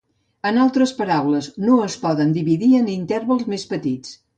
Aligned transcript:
En 0.49 0.55
altres 0.63 0.93
paraules, 1.01 1.51
no 1.67 1.77
es 1.91 2.01
poden 2.09 2.35
dividir 2.41 2.75
en 2.83 2.93
intervals 2.99 3.51
més 3.57 3.73
petits. 3.77 4.23